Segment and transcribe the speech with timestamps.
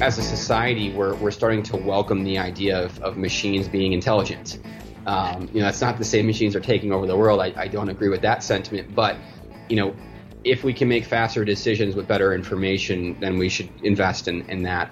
[0.00, 4.58] As a society, we're, we're starting to welcome the idea of, of machines being intelligent.
[5.06, 7.40] Um, you know, that's not to say machines are taking over the world.
[7.40, 9.16] I, I don't agree with that sentiment, but
[9.68, 9.94] you know,
[10.44, 14.62] if we can make faster decisions with better information, then we should invest in, in
[14.64, 14.90] that.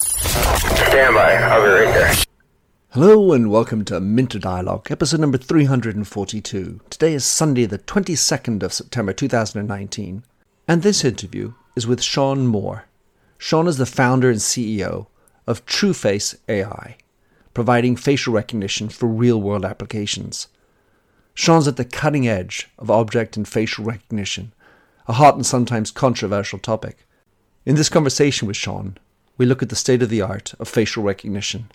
[0.00, 1.34] Stand by.
[1.34, 1.87] I'll be right.
[3.00, 6.80] Hello and welcome to Minter Dialogue, episode number 342.
[6.90, 10.24] Today is Sunday, the 22nd of September 2019,
[10.66, 12.86] and this interview is with Shaun Moore.
[13.38, 15.06] Shaun is the founder and CEO
[15.46, 16.96] of TrueFace AI,
[17.54, 20.48] providing facial recognition for real world applications.
[21.34, 24.52] Shaun's at the cutting edge of object and facial recognition,
[25.06, 27.06] a hot and sometimes controversial topic.
[27.64, 28.98] In this conversation with Shaun,
[29.36, 31.70] we look at the state of the art of facial recognition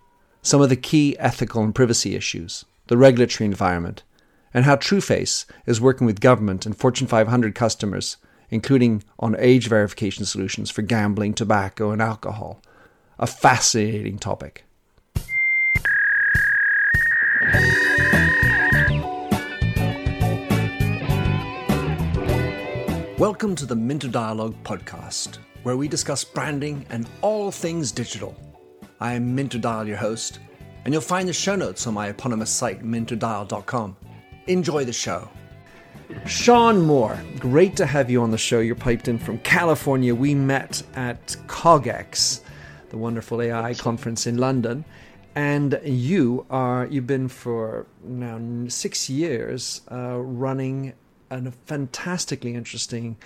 [0.45, 4.03] some of the key ethical and privacy issues, the regulatory environment,
[4.53, 8.17] and how TrueFace is working with government and Fortune 500 customers,
[8.49, 12.61] including on age verification solutions for gambling, tobacco, and alcohol.
[13.17, 14.65] A fascinating topic.
[23.17, 28.35] Welcome to the Minter Dialogue podcast, where we discuss branding and all things digital.
[28.99, 30.39] I am Minter Dial, your host,
[30.85, 33.95] and you'll find the show notes on my eponymous site, minterdial.com.
[34.47, 35.29] Enjoy the show.
[36.25, 38.59] Shaun Moore, great to have you on the show.
[38.59, 40.13] You're piped in from California.
[40.13, 42.41] We met at CogX,
[42.89, 44.85] the wonderful AI conference in London.
[45.35, 50.93] And you are, you've been for now six years uh, running
[51.31, 53.17] a fantastically interesting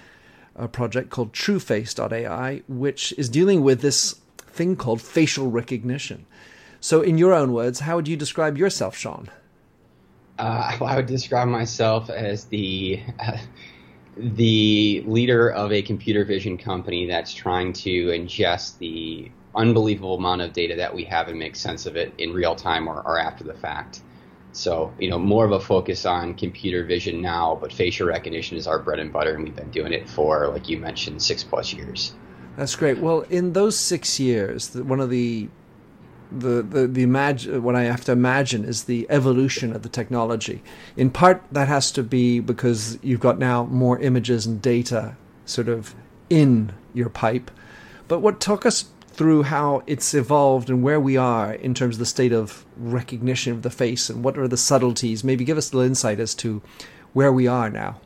[0.56, 4.22] uh, project called TrueFace.ai, which is dealing with this
[4.58, 6.26] thing called facial recognition.
[6.80, 9.30] So, in your own words, how would you describe yourself, Shaun?
[10.38, 13.38] Uh, I would describe myself as the uh,
[14.18, 20.54] the leader of a computer vision company that's trying to ingest the unbelievable amount of
[20.54, 23.44] data that we have and make sense of it in real time or, or after
[23.44, 24.02] the fact.
[24.54, 28.66] So, you know, more of a focus on computer vision now, but facial recognition is
[28.66, 31.74] our bread and butter, and we've been doing it for, like you mentioned, six plus
[31.74, 32.16] years.
[32.58, 32.98] That's great.
[32.98, 35.48] Well, in those six years, one of the
[36.30, 40.64] the the, the imagine what I have to imagine is the evolution of the technology.
[40.98, 45.16] In part, that has to be because you've got now more images and data
[45.46, 45.94] sort of
[46.32, 47.52] in your pipe.
[48.08, 52.00] But what took us through how it's evolved and where we are in terms of
[52.00, 55.24] the state of recognition of the face and what are the subtleties?
[55.24, 56.62] Maybe give us a little insight as to
[57.14, 58.00] where we are now.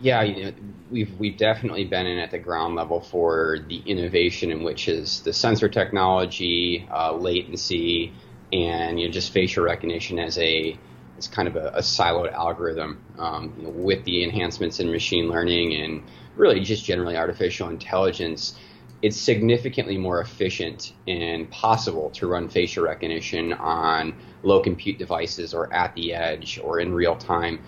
[0.00, 0.52] Yeah, you know,
[0.90, 5.20] we've we've definitely been in at the ground level for the innovation in which is
[5.20, 8.14] the sensor technology, uh, latency,
[8.50, 10.78] and you know just facial recognition as a
[11.18, 12.98] as kind of a, a siloed algorithm.
[13.18, 16.02] Um, you know, with the enhancements in machine learning and
[16.34, 18.54] really just generally artificial intelligence,
[19.02, 25.70] it's significantly more efficient and possible to run facial recognition on low compute devices or
[25.74, 27.60] at the edge or in real time.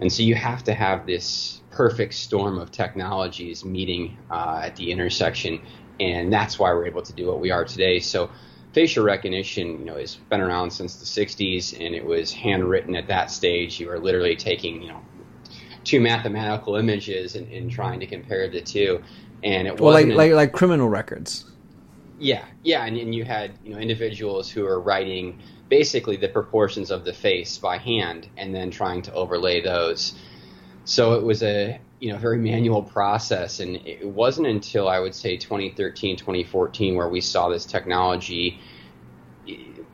[0.00, 4.92] And so you have to have this perfect storm of technologies meeting uh, at the
[4.92, 5.60] intersection,
[5.98, 7.98] and that's why we're able to do what we are today.
[7.98, 8.30] So,
[8.72, 13.08] facial recognition, you know, has been around since the '60s, and it was handwritten at
[13.08, 13.80] that stage.
[13.80, 15.02] You were literally taking, you know,
[15.82, 19.02] two mathematical images and, and trying to compare the two,
[19.42, 21.44] and it well, was like, like like criminal records.
[22.20, 26.90] Yeah, yeah, and, and you had you know individuals who are writing basically the proportions
[26.90, 30.14] of the face by hand and then trying to overlay those
[30.84, 35.14] so it was a you know very manual process and it wasn't until i would
[35.14, 38.60] say 2013 2014 where we saw this technology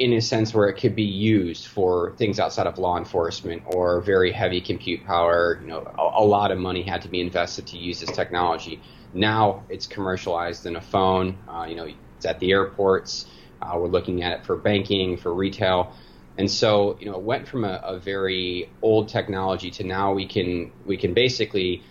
[0.01, 4.01] in a sense where it could be used for things outside of law enforcement or
[4.01, 5.59] very heavy compute power.
[5.61, 8.81] You know a, a lot of money had to be invested to use this technology.
[9.13, 11.37] Now it's commercialized in a phone.
[11.47, 11.87] Uh, you know
[12.17, 13.27] it's at the airports.
[13.61, 15.95] Uh, we're looking at it for banking for retail
[16.41, 20.27] and so, you know, it went from a, a very old technology to now we
[20.27, 21.83] can we can basically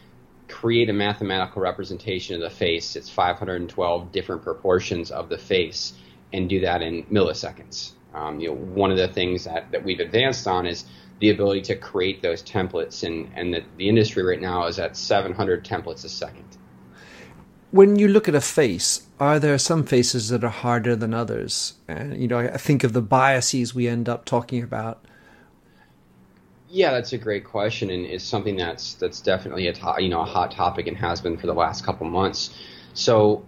[0.47, 2.95] create a mathematical representation of the face.
[2.95, 5.93] It's 512 different proportions of the face,
[6.33, 7.91] and do that in milliseconds.
[8.15, 10.83] Um, you know, one of the things that, that we've advanced on is
[11.19, 14.97] the ability to create those templates, and and the, the industry right now is at
[14.97, 16.57] 700 templates a second.
[17.69, 21.73] When you look at a face, are there some faces that are harder than others?
[21.87, 25.03] And you know, I think of the biases we end up talking about.
[26.69, 30.21] Yeah, that's a great question, and it's something that's that's definitely a to, you know
[30.21, 32.55] a hot topic and has been for the last couple months.
[32.93, 33.43] So,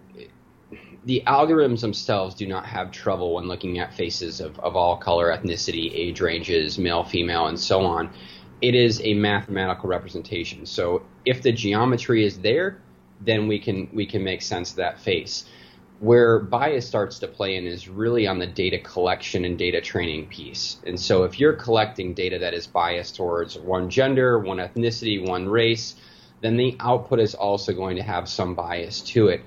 [1.06, 5.28] the algorithms themselves do not have trouble when looking at faces of, of all color,
[5.36, 8.10] ethnicity, age ranges, male, female, and so on.
[8.62, 10.66] it is a mathematical representation.
[10.66, 12.78] So if the geometry is there,
[13.22, 15.46] then we can we can make sense of that face.
[16.02, 20.28] Where bias starts to play in is really on the data collection and data training
[20.28, 20.78] piece.
[20.86, 25.48] And so if you're collecting data that is biased towards one gender, one ethnicity, one
[25.48, 25.96] race,
[26.42, 29.42] then the output is also going to have some bias to it.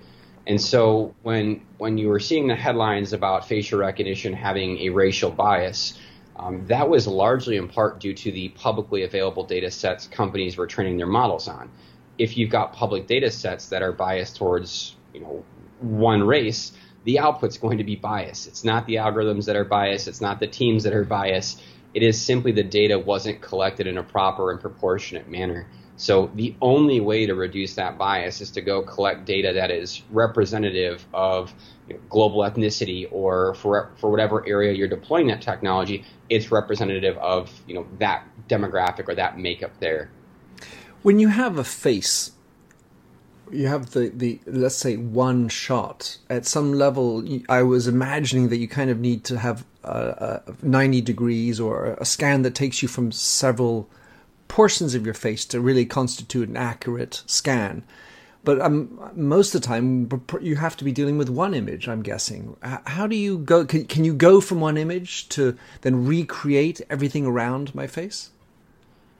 [0.46, 5.32] And so when when you were seeing the headlines about facial recognition having a racial
[5.32, 5.98] bias,
[6.36, 10.66] um, that was largely in part due to the publicly available data sets companies were
[10.66, 11.70] training their models on.
[12.16, 15.44] If you've got public data sets that are biased towards you know
[15.80, 16.72] one race,
[17.04, 18.46] the output's going to be biased.
[18.46, 20.08] It's not the algorithms that are biased.
[20.08, 21.62] It's not the teams that are biased.
[21.92, 25.66] It is simply the data wasn't collected in a proper and proportionate manner.
[25.96, 30.02] So the only way to reduce that bias is to go collect data that is
[30.10, 31.54] representative of
[31.88, 37.16] you know, global ethnicity or for for whatever area you're deploying that technology, it's representative
[37.18, 40.10] of you know that demographic or that makeup there.
[41.02, 42.32] When you have a face,
[43.54, 47.24] you have the, the let's say one shot at some level.
[47.48, 49.64] I was imagining that you kind of need to have
[50.62, 53.88] 90 degrees or a scan that takes you from several
[54.48, 57.82] portions of your face to really constitute an accurate scan.
[58.44, 60.08] But um, most of the time,
[60.42, 61.88] you have to be dealing with one image.
[61.88, 62.56] I'm guessing.
[62.62, 63.64] How do you go?
[63.64, 68.30] Can, can you go from one image to then recreate everything around my face?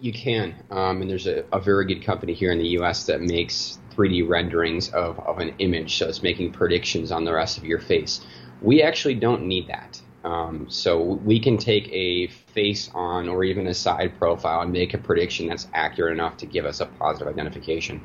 [0.05, 3.07] You can, um, and there's a, a, very good company here in the U.S.
[3.07, 7.57] that makes 3D renderings of, of an image, so it's making predictions on the rest
[7.57, 8.21] of your face.
[8.61, 9.99] We actually don't need that.
[10.23, 14.93] Um, so we can take a face on or even a side profile and make
[14.93, 18.03] a prediction that's accurate enough to give us a positive identification.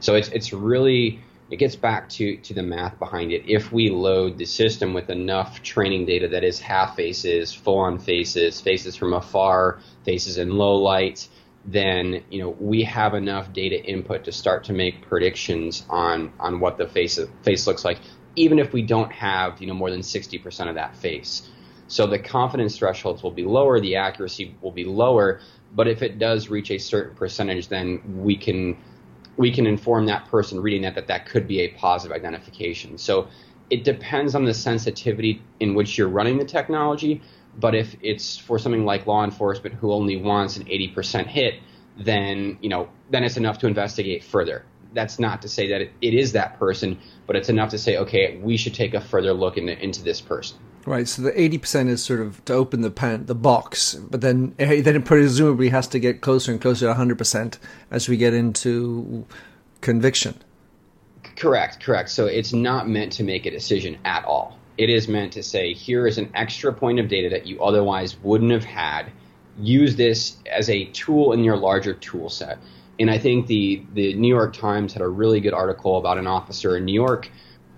[0.00, 1.20] So it's it's really
[1.50, 3.42] it gets back to to the math behind it.
[3.46, 7.98] If we load the system with enough training data that is half faces, full on
[7.98, 11.28] faces, faces from afar, faces in low light,
[11.64, 16.60] then you know we have enough data input to start to make predictions on on
[16.60, 17.98] what the face face looks like
[18.36, 21.48] even if we don't have you know more than 60% of that face.
[21.88, 25.40] So the confidence thresholds will be lower, the accuracy will be lower,
[25.74, 28.76] but if it does reach a certain percentage, then we can
[29.40, 32.98] we can inform that person reading that that that could be a positive identification.
[32.98, 33.28] So
[33.70, 37.22] it depends on the sensitivity in which you're running the technology.
[37.58, 41.54] But if it's for something like law enforcement who only wants an 80% hit,
[41.96, 45.92] then you know then it's enough to investigate further that's not to say that it,
[46.00, 49.32] it is that person, but it's enough to say, okay, we should take a further
[49.32, 50.58] look into, into this person.
[50.86, 51.06] Right.
[51.06, 54.54] So the eighty percent is sort of to open the pan, the box, but then
[54.58, 57.58] eh, then it presumably has to get closer and closer to hundred percent
[57.90, 59.26] as we get into
[59.82, 60.36] conviction.
[61.36, 61.82] Correct.
[61.82, 62.08] Correct.
[62.10, 64.58] So it's not meant to make a decision at all.
[64.78, 68.16] It is meant to say, here is an extra point of data that you otherwise
[68.22, 69.10] wouldn't have had.
[69.58, 72.58] Use this as a tool in your larger tool set.
[72.98, 76.26] And I think the the New York Times had a really good article about an
[76.26, 77.30] officer in New York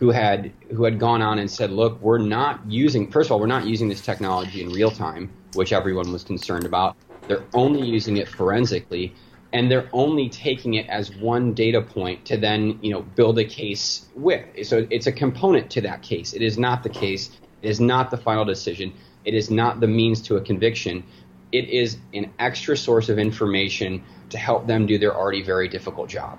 [0.02, 3.08] who had who had gone on and said, "Look, we're not using.
[3.08, 6.66] First of all, we're not using this technology in real time, which everyone was concerned
[6.66, 6.96] about.
[7.28, 9.14] They're only using it forensically."
[9.54, 13.44] and they're only taking it as one data point to then you know build a
[13.44, 17.68] case with so it's a component to that case it is not the case it
[17.68, 18.90] is not the final decision
[19.26, 21.04] it is not the means to a conviction
[21.52, 26.08] it is an extra source of information to help them do their already very difficult
[26.08, 26.38] job.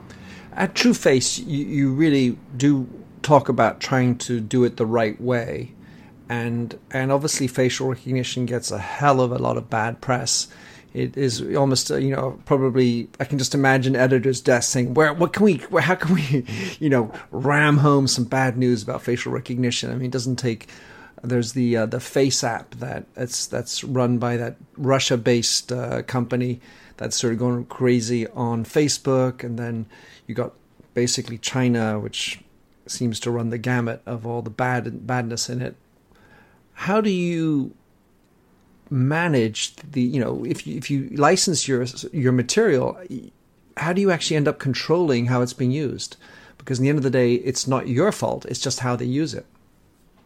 [0.53, 2.87] At TrueFace, you, you really do
[3.23, 5.73] talk about trying to do it the right way.
[6.29, 10.47] And, and obviously, facial recognition gets a hell of a lot of bad press
[10.93, 15.13] it is almost uh, you know probably I can just imagine editors' desks saying where
[15.13, 16.45] what can we where, how can we
[16.79, 19.91] you know ram home some bad news about facial recognition.
[19.91, 20.69] I mean, it doesn't take
[21.23, 26.61] there's the uh, the FaceApp that that's that's run by that Russia based uh, company
[26.97, 29.87] that's sort of going crazy on Facebook, and then
[30.27, 30.53] you got
[30.93, 32.42] basically China, which
[32.85, 35.75] seems to run the gamut of all the bad badness in it.
[36.73, 37.73] How do you
[38.89, 42.99] manage the you know if you, if you license your your material,
[43.77, 46.17] how do you actually end up controlling how it's being used?
[46.57, 49.05] Because in the end of the day, it's not your fault; it's just how they
[49.05, 49.45] use it.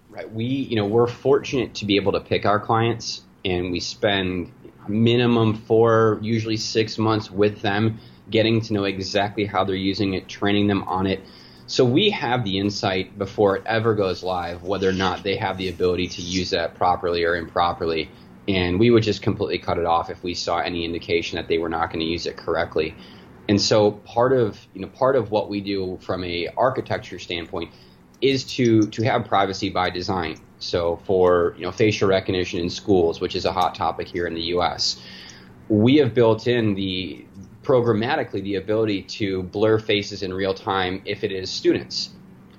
[0.10, 0.32] Right.
[0.32, 4.52] We, you know, we're fortunate to be able to pick our clients, and we spend
[4.88, 8.00] minimum four, usually six months with them,
[8.30, 11.22] getting to know exactly how they're using it, training them on it.
[11.68, 15.58] So we have the insight before it ever goes live, whether or not they have
[15.58, 18.10] the ability to use that properly or improperly.
[18.48, 21.58] And we would just completely cut it off if we saw any indication that they
[21.58, 22.96] were not going to use it correctly.
[23.50, 27.72] And so part of you know part of what we do from a architecture standpoint
[28.22, 30.40] is to to have privacy by design.
[30.60, 34.34] So for you know facial recognition in schools, which is a hot topic here in
[34.34, 35.02] the U.S.,
[35.68, 37.26] we have built in the
[37.68, 42.12] programmatically the ability to blur faces in real time if it is students.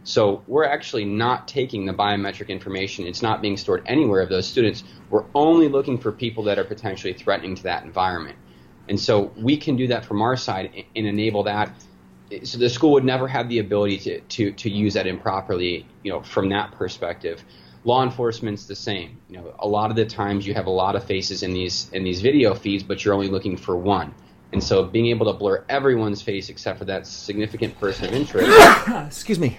[0.04, 3.06] So we're actually not taking the biometric information.
[3.06, 4.84] It's not being stored anywhere of those students.
[5.08, 8.36] We're only looking for people that are potentially threatening to that environment.
[8.88, 11.70] And so we can do that from our side and enable that.
[12.44, 16.12] So the school would never have the ability to, to, to use that improperly, you
[16.12, 17.42] know, from that perspective.
[17.84, 19.18] Law enforcement's the same.
[19.30, 21.88] You know, a lot of the times you have a lot of faces in these
[21.92, 24.14] in these video feeds, but you're only looking for one.
[24.52, 28.50] And so being able to blur everyone's face except for that significant person of interest.
[29.06, 29.58] Excuse me.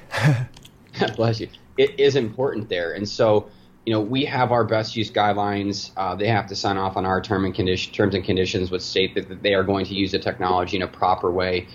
[1.15, 1.48] bless you.
[1.77, 2.93] It is important there.
[2.93, 3.50] And so,
[3.86, 5.91] you know, we have our best use guidelines.
[5.96, 8.81] Uh, they have to sign off on our term and condition, terms and conditions, which
[8.81, 11.67] state that, that they are going to use the technology in a proper way.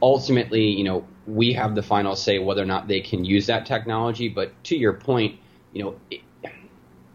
[0.00, 3.66] Ultimately, you know, we have the final say whether or not they can use that
[3.66, 4.28] technology.
[4.28, 5.38] But to your point,
[5.72, 6.18] you know,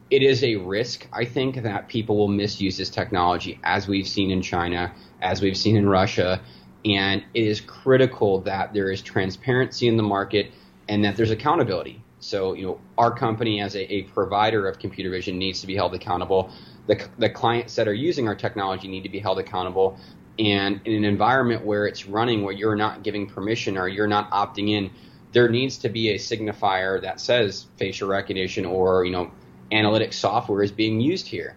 [0.10, 4.32] it, is a risk, I think, that people will misuse this technology, as we've seen
[4.32, 6.42] in China, as we've seen in Russia.
[6.86, 10.52] And it is critical that there is transparency in the market
[10.88, 12.02] and that there's accountability.
[12.20, 15.76] So, you know, our company as a, a provider of computer vision needs to be
[15.76, 16.52] held accountable.
[16.88, 20.00] The, the clients that are using our technology need to be held accountable.
[20.40, 24.32] And in an environment where it's running, where you're not giving permission or you're not
[24.32, 24.92] opting in,
[25.34, 29.32] there needs to be a signifier that says facial recognition or, you know,
[29.72, 31.56] analytic software is being used here.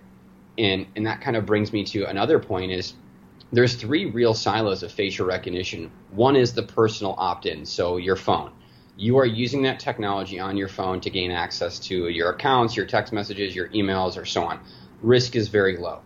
[0.58, 2.94] And, and that kind of brings me to another point is
[3.52, 5.90] there's three real silos of facial recognition.
[6.10, 8.52] One is the personal opt-in, so your phone.
[8.96, 12.86] You are using that technology on your phone to gain access to your accounts, your
[12.86, 14.60] text messages, your emails, or so on.
[15.00, 16.00] Risk is very low.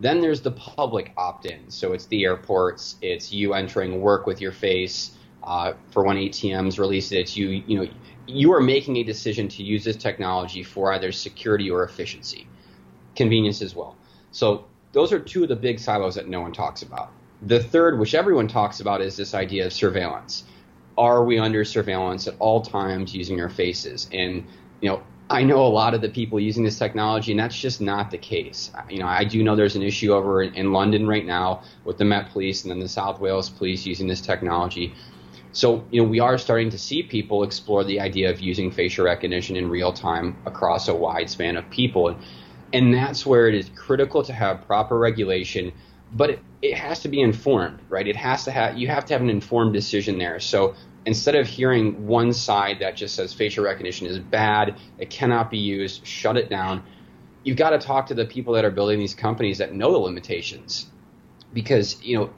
[0.00, 4.52] Then there's the public opt-in, so it's the airports, it's you entering work with your
[4.52, 5.12] face.
[5.42, 7.48] Uh, for when ATMs release it, it's you.
[7.66, 7.88] You know,
[8.26, 12.46] you are making a decision to use this technology for either security or efficiency,
[13.16, 13.96] convenience as well.
[14.30, 17.10] So those are two of the big silos that no one talks about.
[17.42, 20.44] The third, which everyone talks about, is this idea of surveillance.
[20.96, 24.08] Are we under surveillance at all times using our faces?
[24.12, 24.46] And
[24.80, 27.80] you know, I know a lot of the people using this technology, and that's just
[27.80, 28.70] not the case.
[28.90, 31.98] You know, I do know there's an issue over in, in London right now with
[31.98, 34.94] the Met Police and then the South Wales Police using this technology.
[35.54, 39.04] So, you know, we are starting to see people explore the idea of using facial
[39.04, 42.18] recognition in real time across a wide span of people.
[42.72, 45.72] And that's where it is critical to have proper regulation,
[46.12, 48.06] but it, it has to be informed, right?
[48.06, 50.40] It has to have, you have to have an informed decision there.
[50.40, 50.74] So
[51.06, 55.58] instead of hearing one side that just says facial recognition is bad, it cannot be
[55.58, 56.82] used, shut it down,
[57.44, 59.98] you've got to talk to the people that are building these companies that know the
[59.98, 60.90] limitations.
[61.52, 62.30] Because, you know,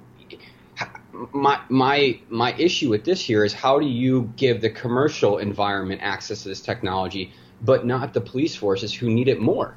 [1.32, 6.00] my my my issue with this here is how do you give the commercial environment
[6.02, 7.32] access to this technology,
[7.62, 9.76] but not the police forces who need it more?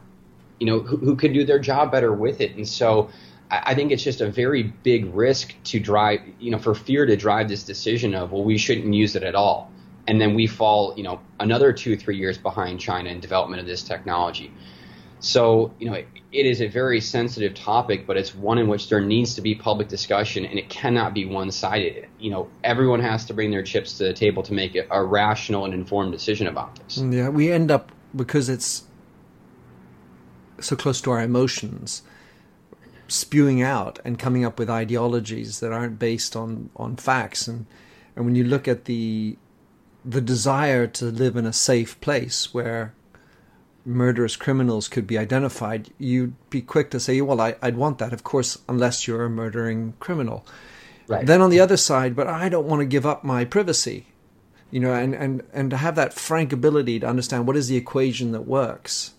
[0.60, 2.56] you know, who, who could do their job better with it.
[2.56, 3.10] And so
[3.50, 7.06] I, I think it's just a very big risk to drive, you know, for fear
[7.06, 9.72] to drive this decision of, well, we shouldn't use it at all.
[10.08, 13.68] And then we fall, you know, another two, three years behind China in development of
[13.68, 14.52] this technology.
[15.20, 18.90] So, you know, it, it is a very sensitive topic, but it's one in which
[18.90, 22.08] there needs to be public discussion and it cannot be one sided.
[22.20, 25.66] You know, everyone has to bring their chips to the table to make a, rational
[25.66, 26.98] and informed decision about this.
[26.98, 28.84] Yeah, we end up, because it's
[30.60, 32.04] so close to our emotions,
[33.08, 37.48] spewing out and coming up with ideologies that aren't based on, on facts.
[37.48, 37.66] And,
[38.16, 39.38] and when you look at the
[40.06, 42.94] the desire to live in a safe place where
[43.90, 48.14] murderous criminals could be identified, you'd be quick to say, well, I, would want that,
[48.14, 50.46] of course, unless you're a murdering criminal.
[51.08, 51.26] Right.
[51.26, 54.06] Then on the other side, but I don't want to give up my privacy,
[54.70, 57.78] you know, and, and, and to have that frank ability to understand what is the
[57.78, 59.14] equation that works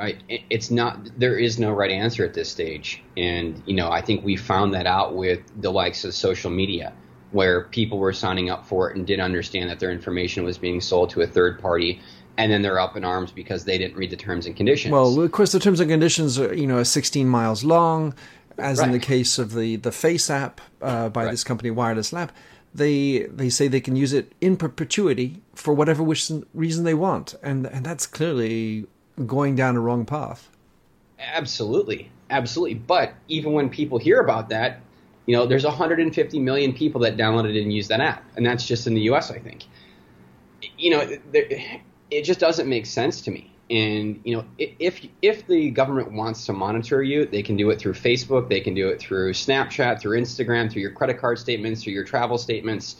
[0.00, 0.22] right?
[0.28, 4.24] It's not there is no right answer at this stage, and you know I think
[4.24, 6.94] we found that out with the likes of social media,
[7.32, 10.80] where people were signing up for it and didn't understand that their information was being
[10.80, 12.00] sold to a third party.
[12.40, 14.92] And then they're up in arms because they didn't read the terms and conditions.
[14.92, 18.14] Well, of course, the terms and conditions are, you know, 16 miles long,
[18.56, 18.86] as right.
[18.86, 21.30] in the case of the the FaceApp uh, by right.
[21.30, 22.32] this company, Wireless Lab
[22.74, 27.34] they they say they can use it in perpetuity for whatever wish, reason they want,
[27.42, 28.86] and and that's clearly
[29.26, 30.48] going down a wrong path.
[31.18, 32.74] Absolutely, absolutely.
[32.74, 34.80] But even when people hear about that,
[35.26, 38.86] you know, there's 150 million people that downloaded and used that app, and that's just
[38.86, 39.30] in the U.S.
[39.30, 39.64] I think.
[40.78, 41.18] You know,
[42.10, 43.52] it just doesn't make sense to me.
[43.70, 47.78] And you know, if if the government wants to monitor you, they can do it
[47.78, 51.84] through Facebook, they can do it through Snapchat, through Instagram, through your credit card statements,
[51.84, 52.96] through your travel statements.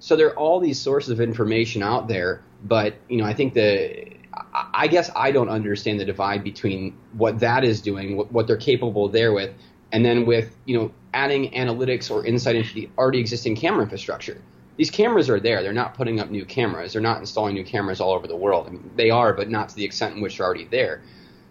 [0.00, 3.54] So there are all these sources of information out there, but you know, I think
[3.54, 4.16] the
[4.52, 8.56] I guess I don't understand the divide between what that is doing, what, what they're
[8.56, 9.52] capable there with,
[9.92, 14.40] and then with you know adding analytics or insight into the already existing camera infrastructure.
[14.80, 15.62] These cameras are there.
[15.62, 16.94] They're not putting up new cameras.
[16.94, 18.66] They're not installing new cameras all over the world.
[18.66, 21.02] I mean, they are, but not to the extent in which they're already there.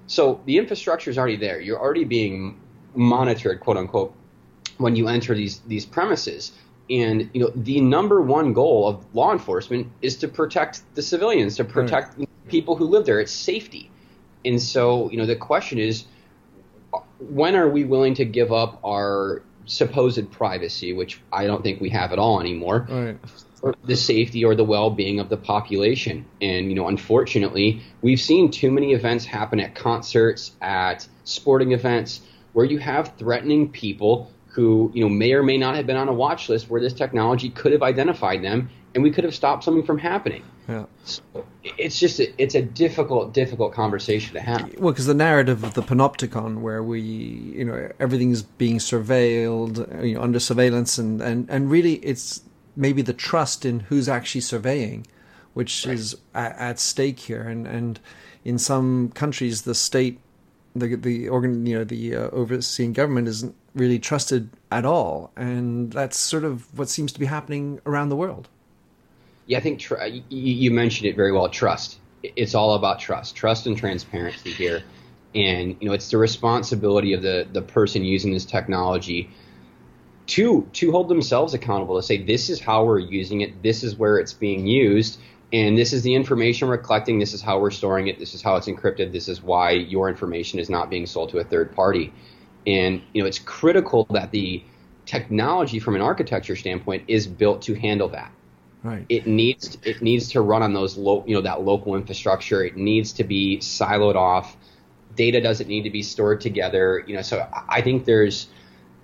[0.07, 1.61] So the infrastructure is already there.
[1.61, 2.59] You're already being
[2.95, 4.15] monitored, quote unquote,
[4.79, 6.53] when you enter these these premises.
[6.89, 11.55] And you know the number one goal of law enforcement is to protect the civilians,
[11.57, 12.27] to protect right.
[12.47, 13.19] people who live there.
[13.19, 13.91] It's safety.
[14.43, 16.05] And so you know the question is,
[17.19, 21.89] when are we willing to give up our supposed privacy, which I don't think we
[21.89, 23.17] have at all anymore, right.
[23.83, 26.25] the safety or the well-being of the population?
[26.41, 32.21] And you know, unfortunately, we've seen too many events happen at concerts, at sporting events,
[32.53, 36.09] where you have threatening people who you know may or may not have been on
[36.09, 39.63] a watch list where this technology could have identified them and we could have stopped
[39.63, 40.43] something from happening.
[40.67, 40.85] Yeah.
[41.03, 44.73] So it's just a, it's a difficult difficult conversation to have.
[44.77, 50.15] Well, because the narrative of the panopticon, where we you know everything's being surveilled, you
[50.15, 52.41] know, under surveillance, and and and really it's
[52.75, 55.05] maybe the trust in who's actually surveying,
[55.53, 55.95] which right.
[55.95, 57.99] is at, at stake here, and and
[58.45, 60.19] in some countries the state
[60.79, 65.91] the the organ you know the uh, overseeing government isn't really trusted at all, and
[65.93, 68.47] that's sort of what seems to be happening around the world.
[69.45, 71.49] Yeah, I think tr- you mentioned it very well.
[71.49, 71.99] Trust.
[72.23, 74.83] It's all about trust, trust and transparency here,
[75.35, 79.29] and you know it's the responsibility of the the person using this technology
[80.29, 83.95] to to hold themselves accountable to say this is how we're using it, this is
[83.95, 85.19] where it's being used,
[85.51, 87.17] and this is the information we're collecting.
[87.17, 88.19] This is how we're storing it.
[88.19, 89.11] This is how it's encrypted.
[89.11, 92.13] This is why your information is not being sold to a third party.
[92.67, 94.63] And you know, it's critical that the
[95.05, 98.31] technology, from an architecture standpoint, is built to handle that.
[98.83, 99.05] Right.
[99.09, 102.63] It needs it needs to run on those low, you know, that local infrastructure.
[102.63, 104.55] It needs to be siloed off.
[105.15, 107.03] Data doesn't need to be stored together.
[107.07, 108.47] You know, so I think there's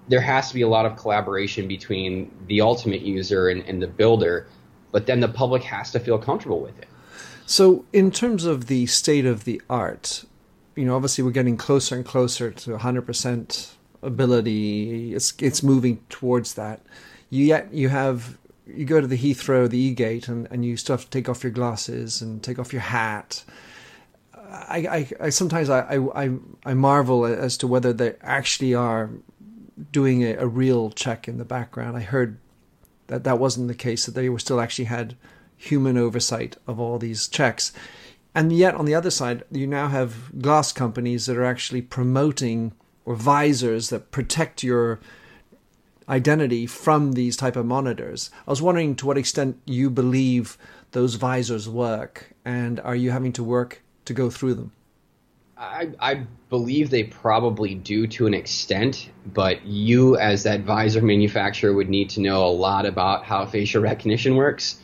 [0.08, 3.88] there has to be a lot of collaboration between the ultimate user and, and the
[3.88, 4.48] builder
[4.96, 6.88] but then the public has to feel comfortable with it.
[7.46, 10.24] So, in terms of the state of the art,
[10.74, 15.14] you know, obviously we're getting closer and closer to 100% ability.
[15.14, 16.80] It's it's moving towards that.
[17.30, 20.78] You yet you have you go to the Heathrow, the E Gate, and, and you
[20.78, 23.44] still have to take off your glasses and take off your hat.
[24.34, 24.78] I,
[25.20, 26.30] I, I sometimes I, I
[26.66, 29.10] I marvel as to whether they actually are
[29.92, 31.98] doing a, a real check in the background.
[31.98, 32.38] I heard
[33.08, 35.16] that that wasn't the case, that they were still actually had
[35.58, 37.72] human oversight of all these checks.
[38.34, 42.74] And yet, on the other side, you now have glass companies that are actually promoting
[43.06, 45.00] or visors that protect your
[46.10, 48.30] identity from these type of monitors.
[48.48, 50.58] I was wondering to what extent you believe
[50.92, 54.72] those visors work, and are you having to work to go through them?
[55.58, 61.74] I, I believe they probably do to an extent, but you, as that visor manufacturer,
[61.74, 64.80] would need to know a lot about how facial recognition works.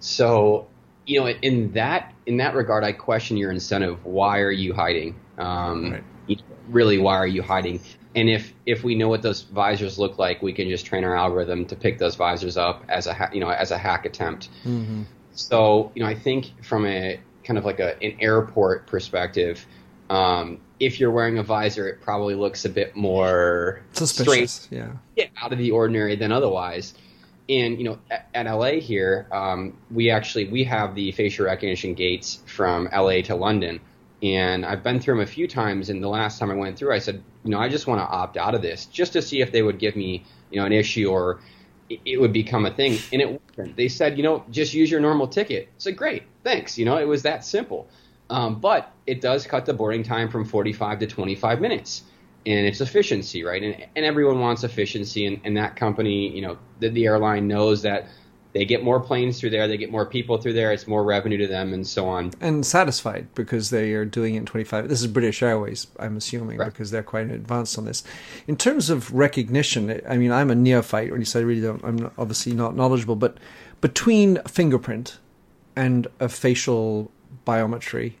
[0.00, 0.66] So,
[1.06, 4.04] you know, in that in that regard, I question your incentive.
[4.04, 5.18] Why are you hiding?
[5.36, 6.04] Um, right.
[6.26, 7.80] you know, really, why are you hiding?
[8.14, 11.16] And if if we know what those visors look like, we can just train our
[11.16, 14.48] algorithm to pick those visors up as a you know as a hack attempt.
[14.64, 15.02] Mm-hmm.
[15.32, 19.66] So, you know, I think from a kind of like a, an airport perspective
[20.10, 25.26] um, if you're wearing a visor, it probably looks a bit more suspicious, strange, yeah.
[25.40, 26.94] out of the ordinary than otherwise.
[27.48, 31.94] And you know, at, at LA here, um, we actually we have the facial recognition
[31.94, 33.80] gates from LA to London,
[34.22, 35.90] and I've been through them a few times.
[35.90, 38.06] And the last time I went through, I said, you know, I just want to
[38.06, 40.72] opt out of this just to see if they would give me, you know, an
[40.72, 41.40] issue or
[41.90, 42.98] it, it would become a thing.
[43.12, 43.76] And it wasn't.
[43.76, 45.68] They said, you know, just use your normal ticket.
[45.68, 46.78] I said, great, thanks.
[46.78, 47.88] You know, it was that simple.
[48.30, 52.02] Um, but it does cut the boarding time from 45 to 25 minutes.
[52.46, 53.62] And it's efficiency, right?
[53.62, 55.26] And, and everyone wants efficiency.
[55.26, 58.08] And, and that company, you know, the, the airline knows that
[58.54, 61.36] they get more planes through there, they get more people through there, it's more revenue
[61.38, 62.30] to them, and so on.
[62.40, 64.88] And satisfied because they are doing it in 25.
[64.88, 66.66] This is British Airways, I'm assuming, right.
[66.66, 68.04] because they're quite advanced on this.
[68.46, 71.84] In terms of recognition, I mean, I'm a neophyte, when you say I really don't,
[71.84, 73.38] I'm obviously not knowledgeable, but
[73.80, 75.18] between fingerprint
[75.74, 77.10] and a facial
[77.44, 78.14] biometry.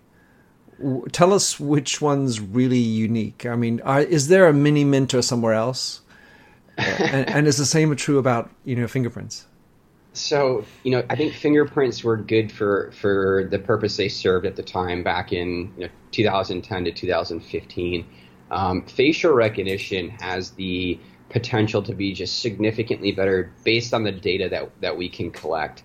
[1.12, 3.46] Tell us which one's really unique.
[3.46, 6.00] I mean, are, is there a mini Minter somewhere else?
[6.76, 9.46] and, and is the same true about you know fingerprints?
[10.12, 14.56] So you know, I think fingerprints were good for for the purpose they served at
[14.56, 18.06] the time, back in you know, 2010 to 2015.
[18.50, 20.98] Um, facial recognition has the
[21.30, 25.83] potential to be just significantly better based on the data that that we can collect.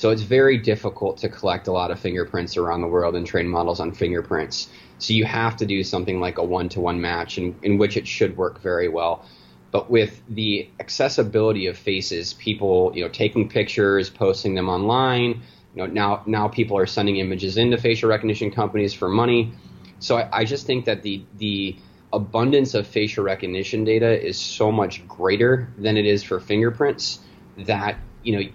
[0.00, 3.46] So it's very difficult to collect a lot of fingerprints around the world and train
[3.46, 4.70] models on fingerprints.
[4.96, 7.98] So you have to do something like a one to one match in, in which
[7.98, 9.26] it should work very well.
[9.70, 15.42] But with the accessibility of faces, people, you know, taking pictures, posting them online,
[15.74, 19.52] you know, now now people are sending images into facial recognition companies for money.
[19.98, 21.76] So I, I just think that the the
[22.10, 27.20] abundance of facial recognition data is so much greater than it is for fingerprints
[27.58, 28.50] that you know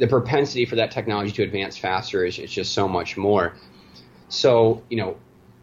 [0.00, 3.54] the propensity for that technology to advance faster is, is just so much more.
[4.28, 5.16] So you know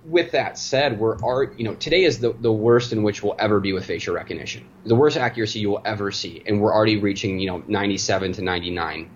[0.08, 3.36] with that said, we're are you know today is the, the worst in which we'll
[3.39, 4.65] ever be with facial recognition.
[4.86, 8.41] The worst accuracy you will ever see, and we're already reaching you know 97 to
[8.41, 9.10] 99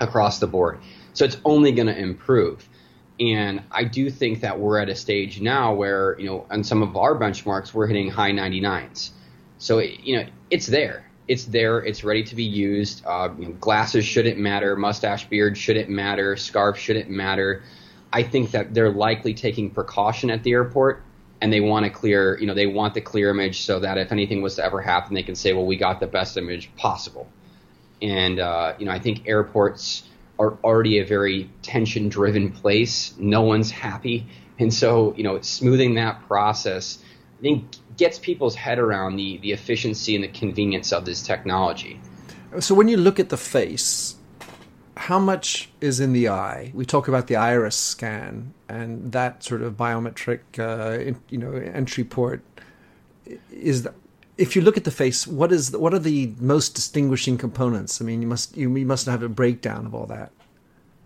[0.00, 0.80] across the board.
[1.14, 2.68] So it's only going to improve.
[3.18, 6.82] And I do think that we're at a stage now where you know on some
[6.82, 9.10] of our benchmarks we're hitting high 99s.
[9.58, 11.05] So it, you know it's there.
[11.28, 11.78] It's there.
[11.78, 13.04] It's ready to be used.
[13.04, 14.76] Uh, you know, glasses shouldn't matter.
[14.76, 16.36] Mustache, beard shouldn't matter.
[16.36, 17.62] Scarf shouldn't matter
[18.12, 21.02] I think that they're likely taking precaution at the airport
[21.40, 24.10] and they want to clear, you know, they want the clear image so that if
[24.10, 27.28] anything was to ever happen, they can say, well, we got the best image possible.
[28.00, 30.04] And, uh, you know, I think airports
[30.38, 33.14] are already a very tension driven place.
[33.18, 34.26] No one's happy.
[34.58, 36.98] And so, you know, smoothing that process,
[37.38, 37.64] I think,
[37.96, 42.00] gets people's head around the, the efficiency and the convenience of this technology.
[42.60, 44.16] So when you look at the face,
[44.96, 46.72] how much is in the eye?
[46.74, 52.04] We talk about the iris scan and that sort of biometric, uh, you know, entry
[52.04, 52.42] port.
[53.50, 53.94] Is that
[54.38, 58.00] if you look at the face, what is the, what are the most distinguishing components?
[58.00, 60.30] I mean, you must you, you must have a breakdown of all that.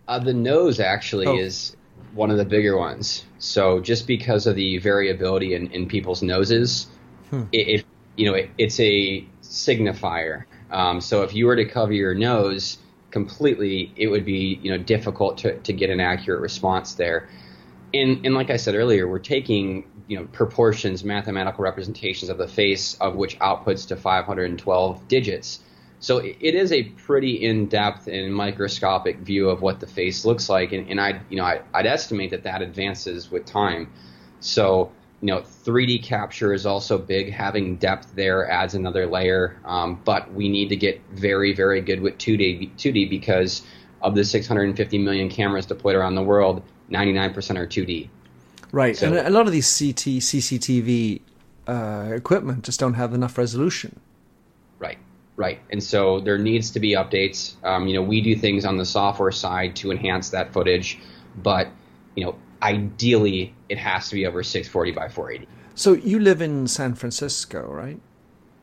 [0.07, 1.37] Uh, the nose actually oh.
[1.37, 1.75] is
[2.13, 3.25] one of the bigger ones.
[3.39, 6.87] So just because of the variability in, in people's noses,
[7.29, 7.43] hmm.
[7.51, 7.85] it, it,
[8.15, 10.45] you know it, it's a signifier.
[10.71, 12.77] Um, so if you were to cover your nose,
[13.11, 17.29] completely, it would be you know difficult to, to get an accurate response there.
[17.93, 22.47] And and like I said earlier, we're taking you know proportions, mathematical representations of the
[22.47, 25.59] face, of which outputs to 512 digits.
[26.01, 30.73] So it is a pretty in-depth and microscopic view of what the face looks like,
[30.73, 33.93] and, and I, you know, I, I'd estimate that that advances with time.
[34.39, 37.31] So you know, 3D capture is also big.
[37.31, 39.55] Having depth there adds another layer.
[39.65, 43.61] Um, but we need to get very, very good with 2D, 2D because
[44.01, 48.09] of the 650 million cameras deployed around the world, 99% are 2D.
[48.71, 51.21] Right, so, and a lot of these CT, CCTV
[51.67, 53.99] uh, equipment just don't have enough resolution.
[55.41, 57.55] Right, and so there needs to be updates.
[57.63, 60.99] Um, you know, we do things on the software side to enhance that footage,
[61.35, 61.67] but
[62.13, 65.47] you know, ideally it has to be over 640 by 480.
[65.73, 67.99] So you live in San Francisco, right?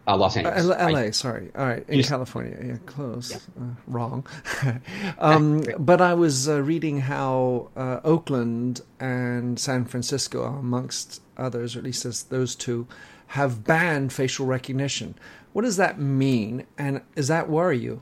[0.07, 0.67] Uh, Los Angeles.
[0.67, 1.51] Uh, LA, I, sorry.
[1.57, 2.57] All right, in California.
[2.65, 3.33] Yeah, close.
[3.33, 3.39] Yeah.
[3.61, 4.25] Uh, wrong.
[5.19, 11.81] um, but I was uh, reading how uh, Oakland and San Francisco, amongst others, or
[11.81, 12.87] at least as those two,
[13.27, 15.17] have banned facial recognition.
[15.59, 18.01] What does that mean, and does that worry you?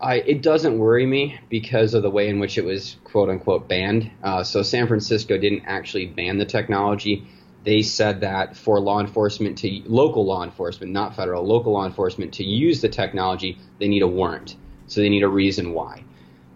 [0.00, 3.66] I, it doesn't worry me because of the way in which it was quote unquote
[3.66, 4.12] banned.
[4.22, 7.26] Uh, so San Francisco didn't actually ban the technology.
[7.64, 12.34] They said that for law enforcement to local law enforcement, not federal, local law enforcement
[12.34, 14.54] to use the technology, they need a warrant.
[14.86, 16.04] So they need a reason why.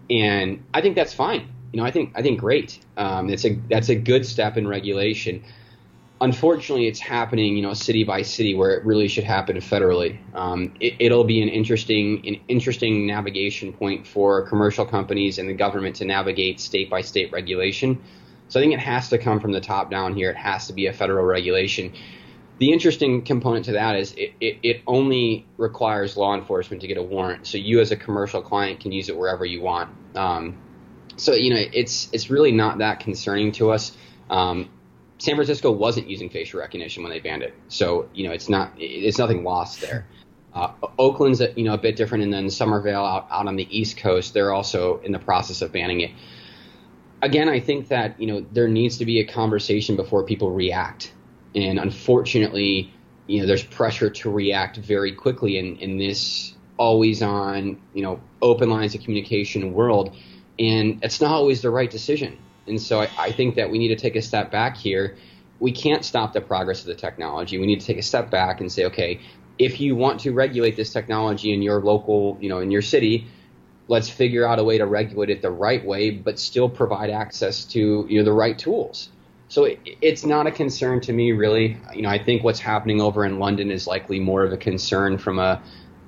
[0.09, 1.51] And I think that's fine.
[1.73, 2.79] You know, I think I think great.
[2.95, 5.43] Um, it's a that's a good step in regulation
[6.21, 10.17] unfortunately, it's happening, you know, city by city where it really should happen federally.
[10.35, 15.53] Um, it, will be an interesting, an interesting navigation point for commercial companies and the
[15.53, 18.01] government to navigate state by state regulation.
[18.47, 20.29] So I think it has to come from the top down here.
[20.29, 21.93] It has to be a federal regulation.
[22.59, 26.97] The interesting component to that is it, it, it only requires law enforcement to get
[26.97, 27.47] a warrant.
[27.47, 29.89] So you, as a commercial client, can use it wherever you want.
[30.15, 30.61] Um,
[31.15, 33.97] so you know, it's it's really not that concerning to us.
[34.29, 34.69] Um,
[35.21, 38.73] San Francisco wasn't using facial recognition when they banned it, so you know it's not
[38.79, 40.07] it's nothing lost there.
[40.51, 43.67] Uh, Oakland's a, you know a bit different, and then Somerville out, out on the
[43.69, 46.09] East Coast, they're also in the process of banning it.
[47.21, 51.13] Again, I think that you know there needs to be a conversation before people react,
[51.53, 52.91] and unfortunately,
[53.27, 58.19] you know there's pressure to react very quickly in in this always on you know
[58.41, 60.15] open lines of communication world,
[60.57, 62.39] and it's not always the right decision.
[62.67, 65.15] And so I, I think that we need to take a step back here.
[65.59, 67.57] We can't stop the progress of the technology.
[67.57, 69.19] We need to take a step back and say, okay,
[69.59, 73.27] if you want to regulate this technology in your local, you know, in your city,
[73.87, 77.65] let's figure out a way to regulate it the right way, but still provide access
[77.65, 79.09] to you know the right tools.
[79.49, 81.77] So it, it's not a concern to me, really.
[81.93, 85.17] You know, I think what's happening over in London is likely more of a concern
[85.17, 85.61] from a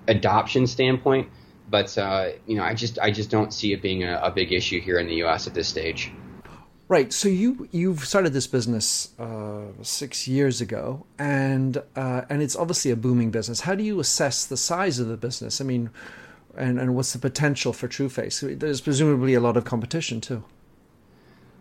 [0.07, 1.29] adoption standpoint.
[1.69, 4.53] But uh, you know, I just I just don't see it being a, a big
[4.53, 5.47] issue here in the U.S.
[5.47, 6.11] at this stage.
[6.89, 7.13] Right.
[7.13, 12.91] So you you've started this business uh, six years ago, and uh, and it's obviously
[12.91, 13.61] a booming business.
[13.61, 15.61] How do you assess the size of the business?
[15.61, 15.91] I mean,
[16.57, 18.59] and and what's the potential for TrueFace?
[18.59, 20.43] There's presumably a lot of competition too.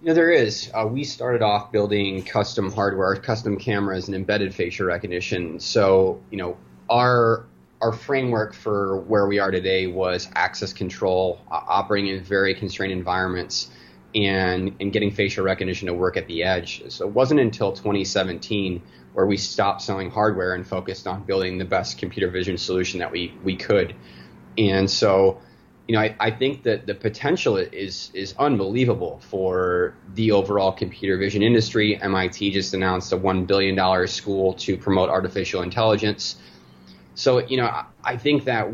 [0.03, 0.69] You know, there is.
[0.75, 5.61] Uh, we started off building custom hardware, custom cameras, and embedded facial recognition.
[5.61, 6.57] So, you know,
[6.91, 7.47] our
[7.81, 12.93] our framework for where we are today was access control, uh, operating in very constrained
[12.93, 13.71] environments
[14.15, 16.83] and and getting facial recognition to work at the edge.
[16.89, 18.83] So it wasn't until 2017
[19.15, 23.11] where we stopped selling hardware and focused on building the best computer vision solution that
[23.11, 23.95] we we could.
[24.59, 25.41] And so,
[25.89, 31.17] you know, I, I think that the potential is is unbelievable for the overall computer
[31.17, 32.01] vision industry.
[32.01, 36.37] MIT just announced a one billion dollar school to promote artificial intelligence.
[37.15, 38.69] So, you know, I, I think that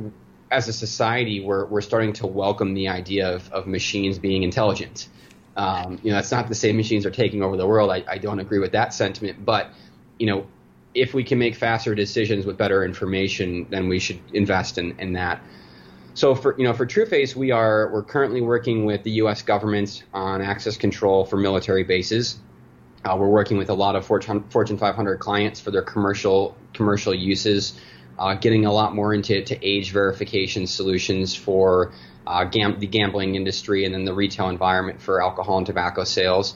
[0.50, 5.08] as a society, we're, we're starting to welcome the idea of, of machines being intelligent.
[5.56, 7.90] Um, you know, it's not the same machines are taking over the world.
[7.90, 9.70] I, I don't agree with that sentiment, but
[10.18, 10.46] you know,
[10.94, 15.12] if we can make faster decisions with better information, then we should invest in, in
[15.14, 15.42] that.
[16.14, 19.42] So for you know for TrueFace, we are we're currently working with the U.S.
[19.42, 22.38] government on access control for military bases.
[23.04, 27.14] Uh, we're working with a lot of Fortune, Fortune 500 clients for their commercial commercial
[27.14, 27.78] uses,
[28.18, 31.92] uh, getting a lot more into to age verification solutions for
[32.28, 36.54] uh, gam- the gambling industry and then the retail environment for alcohol and tobacco sales.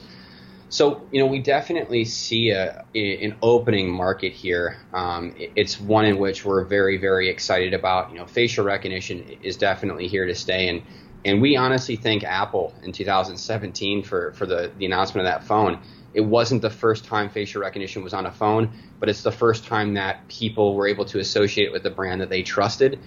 [0.69, 4.77] So, you know, we definitely see a, an opening market here.
[4.93, 8.11] Um, it's one in which we're very, very excited about.
[8.11, 10.69] You know, facial recognition is definitely here to stay.
[10.69, 10.83] And,
[11.25, 15.79] and we honestly think Apple in 2017 for, for the, the announcement of that phone,
[16.13, 19.65] it wasn't the first time facial recognition was on a phone, but it's the first
[19.65, 22.99] time that people were able to associate it with a brand that they trusted.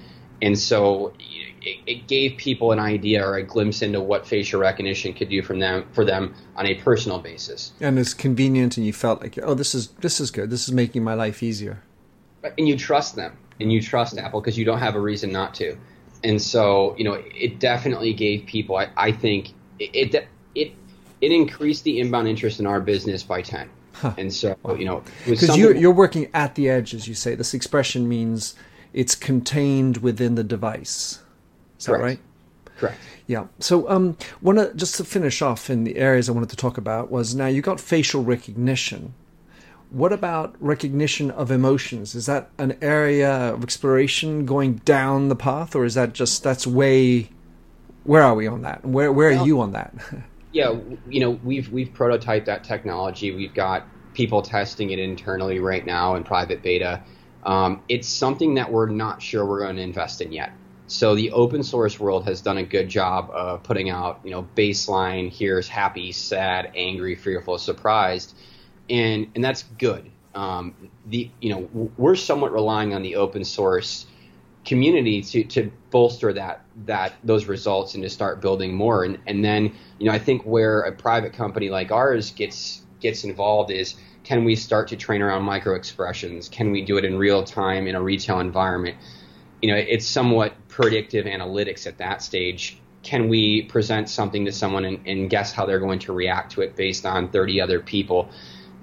[0.42, 1.14] And so
[1.66, 5.42] it, it, gave people an idea or a glimpse into what facial recognition could do
[5.42, 7.72] from them for them on a personal basis.
[7.81, 10.48] And it's convenient, and you felt like, oh, this is this is good.
[10.48, 11.83] This is making my life easier.
[12.57, 15.55] And you trust them, and you trust Apple because you don't have a reason not
[15.55, 15.76] to.
[16.22, 18.76] And so, you know, it definitely gave people.
[18.76, 19.50] I, I think
[19.81, 20.72] it, it it
[21.20, 23.68] it increased the inbound interest in our business by ten.
[23.92, 24.14] Huh.
[24.16, 27.35] And so, you know, because you're you're working at the edge, as you say.
[27.35, 28.55] This expression means
[28.92, 31.20] it's contained within the device.
[31.79, 32.01] Is Correct.
[32.01, 32.19] that right?
[32.79, 32.99] Correct.
[33.27, 33.47] Yeah.
[33.59, 36.79] So, um, one of, just to finish off in the areas I wanted to talk
[36.79, 39.15] about was now you got facial recognition.
[39.91, 42.15] What about recognition of emotions?
[42.15, 46.67] Is that an area of exploration going down the path, or is that just that's
[46.67, 47.31] way?
[48.05, 48.85] Where are we on that?
[48.85, 49.95] Where where well, are you on that?
[50.53, 50.75] yeah,
[51.09, 53.35] you know, we've we've prototyped that technology.
[53.35, 57.03] We've got people testing it internally right now in private beta.
[57.45, 60.53] Um, it's something that we're not sure we're going to invest in yet.
[60.88, 64.46] So the open source world has done a good job of putting out, you know,
[64.55, 65.33] baseline.
[65.33, 68.37] Here's happy, sad, angry, fearful, surprised,
[68.88, 70.11] and and that's good.
[70.35, 70.75] Um,
[71.07, 74.07] the you know we're somewhat relying on the open source
[74.64, 79.03] community to to bolster that that those results and to start building more.
[79.03, 83.25] And and then you know I think where a private company like ours gets gets
[83.25, 86.49] involved is can we start to train around micro expressions?
[86.49, 88.96] Can we do it in real time in a retail environment?
[89.62, 92.79] you know, it's somewhat predictive analytics at that stage.
[93.03, 96.61] Can we present something to someone and, and guess how they're going to react to
[96.61, 98.29] it based on 30 other people?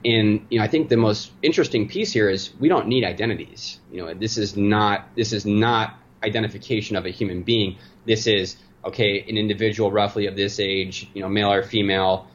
[0.03, 3.79] And you know, I think the most interesting piece here is we don't need identities.
[3.91, 7.77] You know, this is not this is not identification of a human being.
[8.05, 12.27] This is okay, an individual roughly of this age, you know, male or female,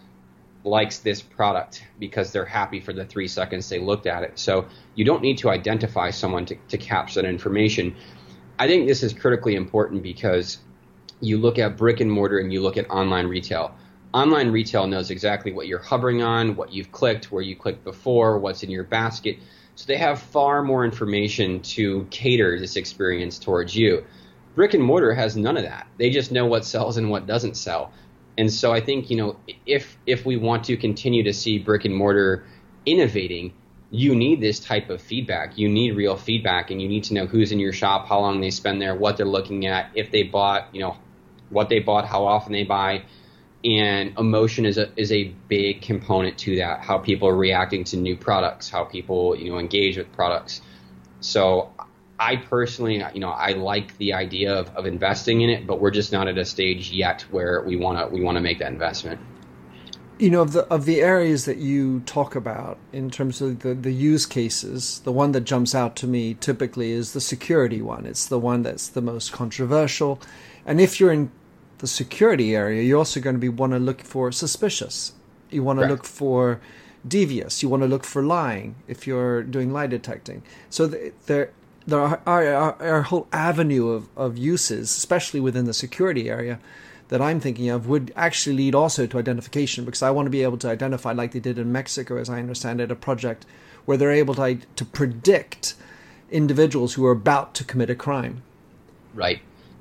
[0.64, 4.38] likes this product because they're happy for the three seconds they looked at it.
[4.38, 7.96] So you don't need to identify someone to, to capture that information.
[8.58, 10.58] I think this is critically important because
[11.20, 13.74] you look at brick and mortar and you look at online retail.
[14.12, 18.38] Online retail knows exactly what you're hovering on, what you've clicked, where you clicked before,
[18.38, 19.38] what's in your basket.
[19.74, 24.04] So they have far more information to cater this experience towards you.
[24.54, 25.86] Brick and mortar has none of that.
[25.98, 27.92] They just know what sells and what doesn't sell.
[28.38, 31.84] And so I think, you know, if if we want to continue to see brick
[31.84, 32.44] and mortar
[32.86, 33.52] innovating,
[33.90, 35.56] you need this type of feedback.
[35.56, 38.40] You need real feedback, and you need to know who's in your shop, how long
[38.40, 40.96] they spend there, what they're looking at, if they bought, you know,
[41.50, 43.02] what they bought, how often they buy,
[43.64, 46.80] and emotion is a is a big component to that.
[46.80, 50.60] How people are reacting to new products, how people you know engage with products.
[51.20, 51.72] So,
[52.20, 55.90] I personally, you know, I like the idea of, of investing in it, but we're
[55.90, 58.70] just not at a stage yet where we want to we want to make that
[58.70, 59.18] investment
[60.18, 63.74] you know of the of the areas that you talk about in terms of the,
[63.74, 68.04] the use cases the one that jumps out to me typically is the security one
[68.04, 70.20] it's the one that's the most controversial
[70.66, 71.30] and if you're in
[71.78, 75.12] the security area you're also going to be want to look for suspicious
[75.50, 76.60] You want to look for
[77.06, 77.62] devious.
[77.62, 80.42] You want to look for lying if you're doing lie detecting.
[80.70, 81.50] So th- there
[81.86, 86.60] there are, are, are, a whole avenue of, of uses, especially within the security area,
[87.08, 90.42] that I'm thinking of would actually lead also to identification because I want to be
[90.42, 93.46] able to identify, like they did in Mexico, as I understand it, a project
[93.84, 95.74] where they're able to, to predict
[96.30, 98.42] individuals who are about to commit a crime.
[99.14, 99.40] Right.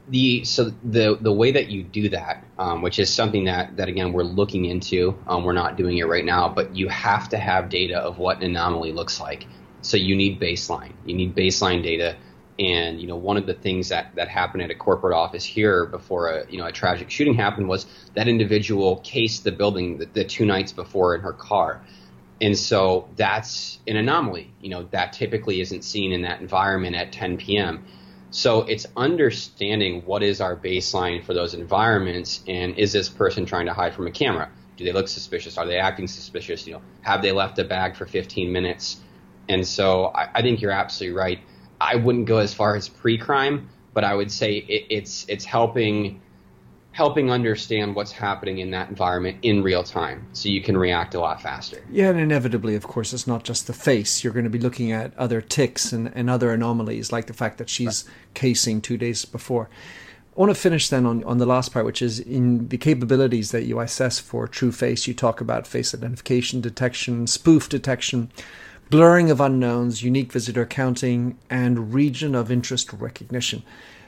[0.09, 3.89] The so the the way that you do that, um, which is something that that
[3.89, 7.37] again we're looking into, um, we're not doing it right now, but you have to
[7.37, 9.45] have data of what an anomaly looks like.
[9.81, 10.93] So you need baseline.
[11.05, 12.15] You need baseline data.
[12.59, 15.85] And you know, one of the things that, that happened at a corporate office here
[15.85, 20.05] before a you know a tragic shooting happened was that individual cased the building the,
[20.05, 21.81] the two nights before in her car,
[22.41, 24.51] and so that's an anomaly.
[24.59, 27.85] You know, that typically isn't seen in that environment at 10 p.m.
[28.31, 33.67] So it's understanding what is our baseline for those environments, and is this person trying
[33.67, 34.49] to hide from a camera?
[34.77, 35.57] Do they look suspicious?
[35.57, 36.67] Are they acting suspicious?
[36.67, 38.99] You know, have they left a bag for 15 minutes?
[39.49, 41.39] And so I, I think you're absolutely right.
[41.79, 46.21] I wouldn't go as far as pre-crime, but I would say it, it's it's helping
[46.97, 51.19] helping understand what's happening in that environment in real time so you can react a
[51.19, 51.79] lot faster.
[51.91, 54.23] Yeah, and inevitably, of course, it's not just the face.
[54.23, 57.59] You're going to be looking at other ticks and, and other anomalies, like the fact
[57.59, 58.15] that she's right.
[58.33, 59.69] casing two days before.
[60.35, 63.51] I want to finish then on, on the last part, which is in the capabilities
[63.51, 65.05] that you assess for TrueFace.
[65.05, 68.31] You talk about face identification detection, spoof detection
[68.89, 73.63] blurring of unknowns, unique visitor counting, and region of interest recognition.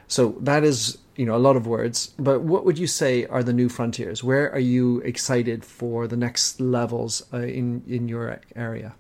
[0.07, 2.13] So that is, you know, a lot of words.
[2.17, 4.23] But what would you say are the new frontiers?
[4.23, 8.95] Where are you excited for the next levels uh, in in your area?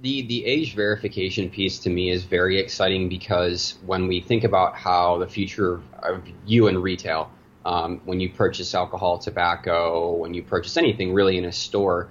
[0.00, 4.76] The the age verification piece to me is very exciting because when we think about
[4.76, 7.32] how the future of you in retail,
[7.64, 12.10] um, when you purchase alcohol, tobacco, when you purchase anything really in a store,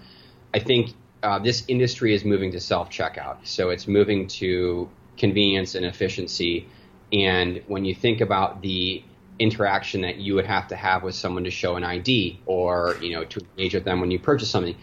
[0.53, 0.93] I think
[1.27, 3.37] uh, this industry is moving to self checkout.
[3.43, 6.69] So it's moving to convenience and efficiency.
[7.11, 9.03] And when you think about the
[9.37, 13.11] interaction that you would have to have with someone to show an ID or you
[13.13, 14.75] know to engage with them when you purchase something,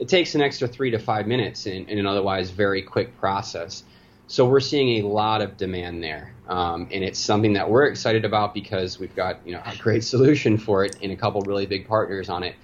[0.00, 3.84] it takes an extra three to five minutes in, in an otherwise very quick process.
[4.26, 8.24] So we're seeing a lot of demand there, um, and it's something that we're excited
[8.24, 11.66] about because we've got you know a great solution for it and a couple really
[11.66, 12.56] big partners on it.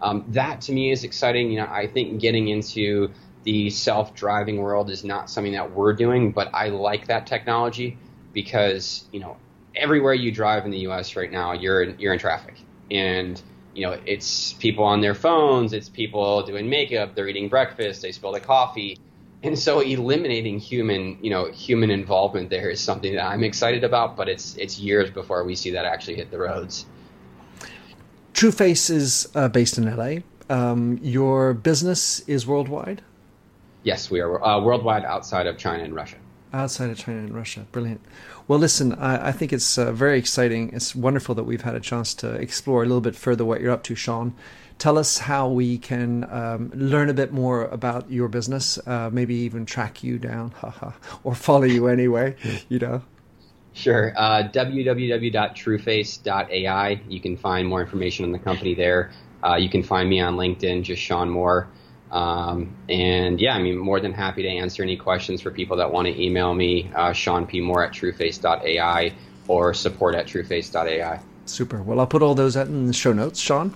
[0.00, 1.50] Um, that to me is exciting.
[1.50, 3.10] You know, I think getting into
[3.44, 7.96] the self-driving world is not something that we're doing, but I like that technology
[8.32, 9.36] because you know
[9.74, 11.16] everywhere you drive in the U.S.
[11.16, 12.56] right now, you're in, you're in traffic,
[12.90, 13.40] and
[13.74, 18.12] you know it's people on their phones, it's people doing makeup, they're eating breakfast, they
[18.12, 18.98] spill the coffee,
[19.42, 24.16] and so eliminating human you know human involvement there is something that I'm excited about,
[24.16, 26.84] but it's it's years before we see that actually hit the roads.
[28.36, 30.16] TrueFace is uh, based in LA.
[30.50, 33.00] Um, your business is worldwide?
[33.82, 36.16] Yes, we are uh, worldwide outside of China and Russia.
[36.52, 37.66] Outside of China and Russia.
[37.72, 38.02] Brilliant.
[38.46, 40.70] Well, listen, I, I think it's uh, very exciting.
[40.74, 43.72] It's wonderful that we've had a chance to explore a little bit further what you're
[43.72, 44.34] up to, Shaun.
[44.76, 49.34] Tell us how we can um, learn a bit more about your business, uh, maybe
[49.34, 50.52] even track you down,
[51.24, 52.36] or follow you anyway,
[52.68, 53.00] you know.
[53.76, 54.12] Sure.
[54.16, 57.00] Uh, www.trueface.ai.
[57.08, 59.10] You can find more information on the company there.
[59.44, 61.68] Uh, you can find me on LinkedIn, just Shaun Moore.
[62.10, 65.92] Um, and yeah, I mean, more than happy to answer any questions for people that
[65.92, 67.60] want to email me, uh, Shaun P.
[67.60, 69.12] Moore at trueface.ai
[69.46, 71.20] or support at trueface.ai.
[71.44, 71.82] Super.
[71.82, 73.74] Well, I'll put all those out in the show notes, Shaun.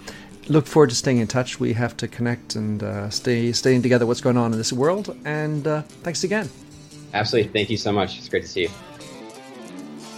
[0.48, 1.60] Look forward to staying in touch.
[1.60, 4.06] We have to connect and uh, stay staying together.
[4.06, 5.14] What's going on in this world?
[5.26, 6.48] And uh, thanks again.
[7.12, 7.52] Absolutely.
[7.52, 8.16] Thank you so much.
[8.16, 8.70] It's great to see you.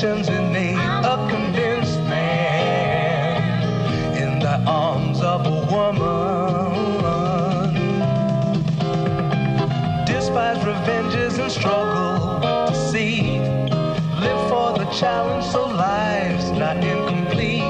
[0.00, 0.76] Competition's innate.
[0.76, 3.62] A convinced man
[4.16, 6.84] in the arms of a woman.
[10.06, 13.40] Despise revenges and struggle to see.
[14.20, 17.64] Live for the challenge so life's not incomplete.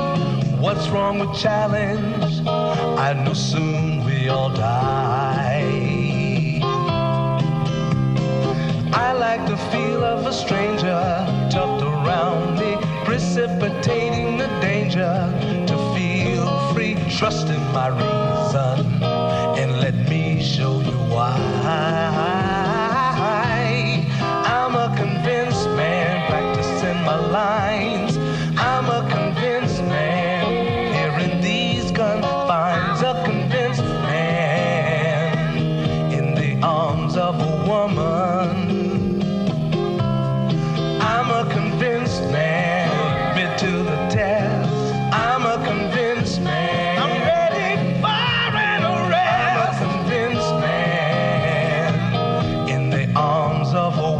[0.60, 2.46] What's wrong with challenge?
[2.46, 5.00] I know soon we all die.
[8.92, 11.00] I like the feel of a stranger
[11.50, 11.97] tucked around
[13.04, 15.12] precipitating the danger
[15.66, 16.94] to feel free.
[17.18, 19.02] Trust in my reason
[19.60, 22.37] and let me show you why.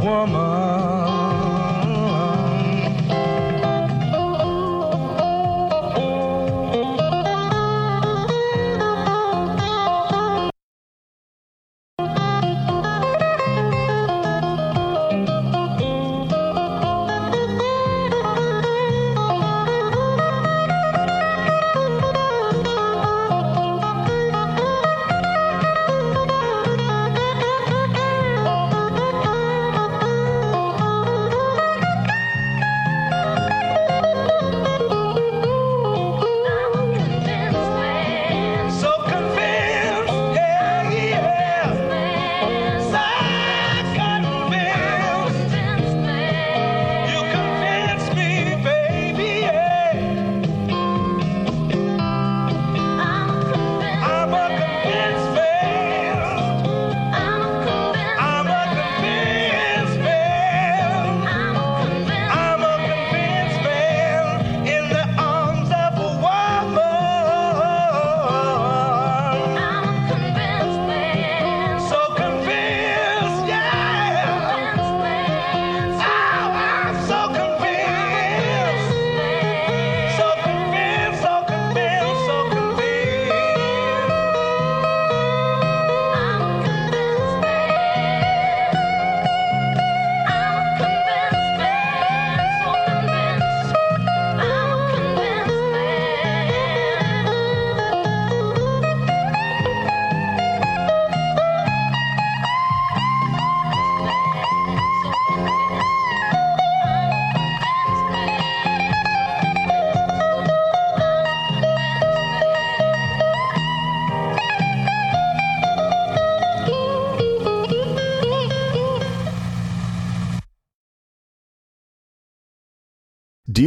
[0.05, 0.68] Woman.